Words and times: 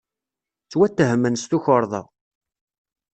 Ttwattehmen 0.63 1.37
s 1.41 1.43
tukerḍa. 1.49 2.01